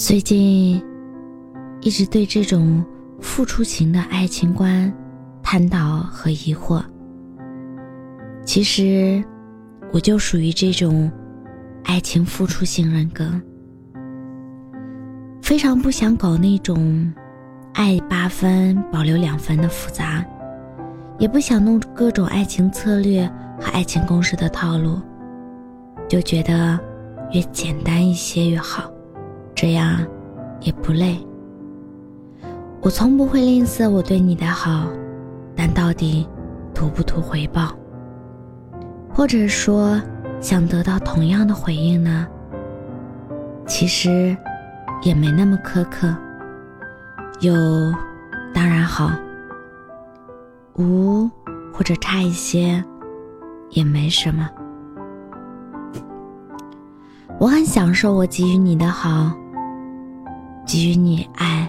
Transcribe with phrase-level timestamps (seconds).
[0.00, 0.82] 最近
[1.82, 2.82] 一直对这种
[3.20, 4.90] 付出型的爱情观
[5.42, 6.82] 探讨和疑惑。
[8.46, 9.22] 其实，
[9.92, 11.12] 我就属于这种
[11.84, 13.30] 爱情付出型人格，
[15.42, 17.12] 非常不想搞那种
[17.74, 20.24] 爱八分保留两分的复杂，
[21.18, 24.98] 也不想弄各种爱情策略和爱情公式的套路，
[26.08, 26.80] 就觉得
[27.32, 28.90] 越简单一些越好。
[29.60, 29.98] 这样，
[30.62, 31.18] 也不累。
[32.80, 34.86] 我从不会吝啬我对你的好，
[35.54, 36.26] 但到底
[36.72, 37.76] 图不图回报？
[39.12, 40.00] 或者说，
[40.40, 42.26] 想得到同样的回应呢？
[43.66, 44.34] 其实，
[45.02, 46.08] 也没那么苛刻。
[47.40, 47.54] 有，
[48.54, 49.10] 当然好；
[50.78, 51.28] 无，
[51.70, 52.82] 或者差一些，
[53.68, 54.48] 也没什么。
[57.38, 59.30] 我很享受我给予你的好。
[60.70, 61.68] 给予你爱，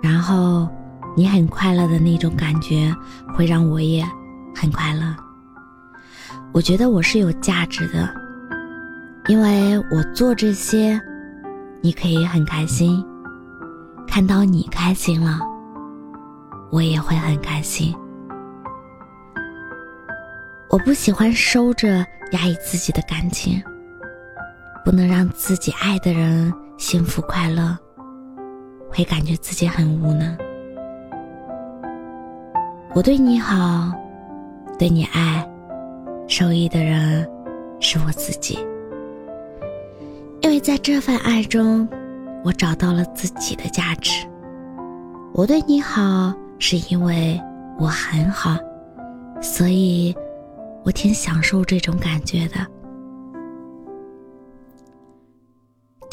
[0.00, 0.66] 然后
[1.14, 2.90] 你很快乐的那种感觉，
[3.34, 4.02] 会让我也
[4.54, 5.14] 很快乐。
[6.54, 8.08] 我觉得我是有价值的，
[9.28, 10.98] 因为我做这些，
[11.82, 13.04] 你可以很开心。
[14.08, 15.38] 看到你开心了，
[16.70, 17.94] 我也会很开心。
[20.70, 21.98] 我不喜欢收着
[22.32, 23.62] 压抑自己的感情，
[24.82, 26.50] 不能让自己爱的人。
[26.78, 27.76] 幸福快乐，
[28.90, 30.36] 会感觉自己很无能。
[32.94, 33.90] 我对你好，
[34.78, 35.48] 对你爱，
[36.28, 37.26] 受益的人
[37.80, 38.58] 是我自己。
[40.42, 41.88] 因为在这份爱中，
[42.44, 44.26] 我找到了自己的价值。
[45.32, 47.40] 我对你好，是因为
[47.78, 48.56] 我很好，
[49.40, 50.14] 所以
[50.84, 52.66] 我挺享受这种感觉的。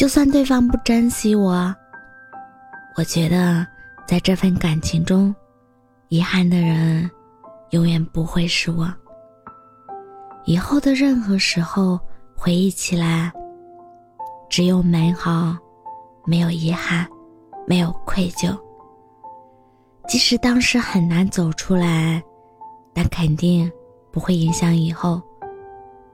[0.04, 1.74] 就算对方不珍惜我，
[2.98, 3.66] 我觉得
[4.06, 5.34] 在这份感情中，
[6.10, 7.10] 遗憾的人
[7.70, 8.94] 永远不会是我。
[10.44, 11.98] 以后的任何时候
[12.36, 13.32] 回忆起来，
[14.50, 15.56] 只有美好，
[16.26, 17.08] 没有遗憾，
[17.66, 18.54] 没有愧疚。
[20.10, 22.22] 即使当时很难走出来，
[22.94, 23.72] 但肯定
[24.12, 25.22] 不会影响以后，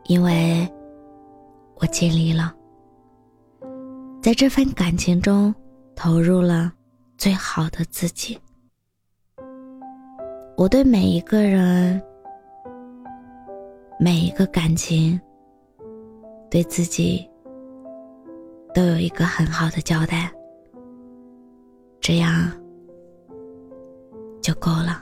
[0.04, 0.72] 因为
[1.78, 2.54] 我尽力了。
[4.22, 5.54] 在这份感情中，
[5.96, 6.72] 投入了
[7.18, 8.38] 最好的自己。
[10.58, 12.02] 我对每一个人、
[13.98, 15.20] 每一个感情，
[16.52, 17.26] 对自己
[18.74, 20.30] 都有一个很好的交代，
[22.02, 22.52] 这样
[24.42, 25.02] 就够了。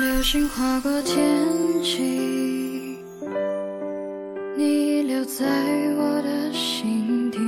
[0.00, 1.14] 流星划过天
[1.82, 2.96] 际，
[4.56, 5.44] 你留在
[5.98, 7.38] 我的心底。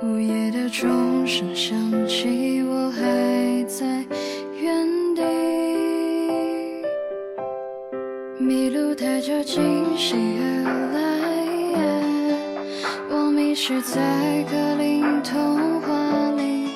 [0.00, 1.76] 午夜的钟声响
[2.06, 3.84] 起，我还在
[4.60, 4.86] 原
[5.16, 5.22] 地。
[8.38, 9.60] 迷路太久，惊
[9.98, 11.00] 醒而来，
[13.10, 16.68] 我迷失在格林童话里，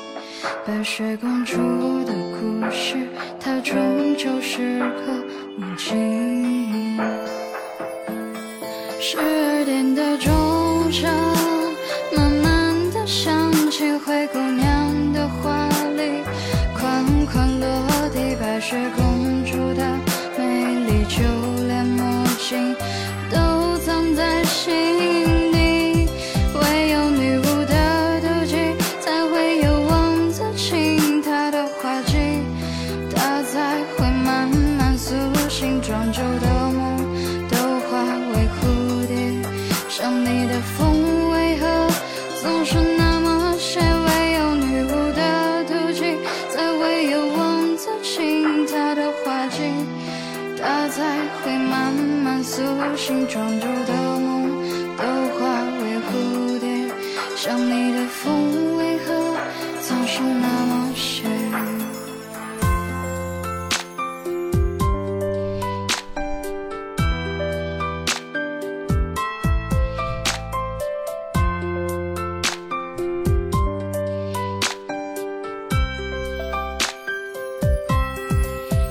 [0.66, 1.56] 白雪公主
[2.04, 2.96] 的故事。
[3.66, 5.12] 终究是个
[5.58, 6.96] 梦境。
[9.00, 11.10] 十二点的钟声
[12.16, 16.22] 慢慢的响起，灰姑娘的华丽，
[16.78, 18.76] 款款落地，白雪
[53.66, 54.24] 住的梦，
[54.96, 55.02] 都
[55.34, 55.40] 化
[55.80, 56.10] 为蝴
[56.60, 56.64] 蝶。
[57.34, 59.36] 想你的风为何
[59.80, 61.26] 总是那么斜？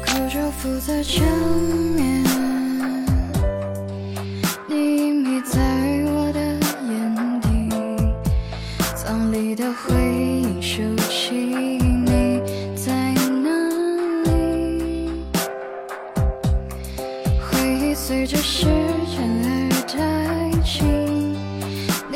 [0.06, 1.24] 苦酒浮在江
[1.96, 2.25] 面，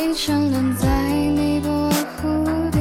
[0.01, 2.79] 你沉沦在你波湖底，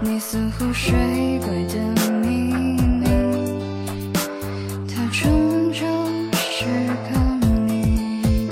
[0.00, 1.74] 你似乎水鬼的
[2.22, 3.04] 秘密，
[4.88, 5.80] 它终究
[6.32, 6.64] 是
[7.12, 7.20] 个
[7.66, 8.48] 谜。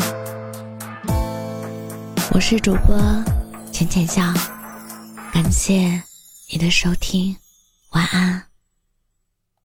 [2.33, 2.95] 我是主播
[3.73, 4.23] 浅浅笑，
[5.33, 6.03] 感谢
[6.51, 7.35] 你的收听，
[7.93, 8.46] 晚安。